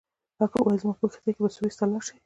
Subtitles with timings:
[0.39, 2.15] هغه وویل زما په کښتۍ کې به سویس ته لاړ شې.